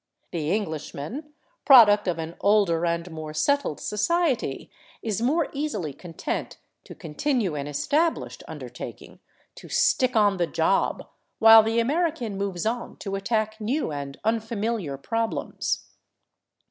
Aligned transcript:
The 0.31 0.51
Englishman, 0.51 1.31
product 1.63 2.07
of 2.07 2.17
an 2.17 2.35
older 2.39 2.87
and 2.87 3.11
more 3.11 3.35
settled 3.35 3.79
society, 3.79 4.71
is 5.03 5.21
more 5.21 5.49
easily 5.53 5.93
content 5.93 6.57
to 6.85 6.95
continue 6.95 7.53
an 7.53 7.67
established 7.67 8.43
under 8.47 8.67
taking, 8.67 9.19
to 9.53 9.69
"stick 9.69 10.15
on 10.15 10.37
the 10.37 10.47
job," 10.47 11.07
while 11.37 11.61
the 11.61 11.77
American 11.79 12.35
moves 12.35 12.65
on 12.65 12.97
to 12.97 13.13
attack 13.13 13.61
new 13.61 13.91
and 13.91 14.19
unfamiliar 14.23 14.97
problems. 14.97 15.85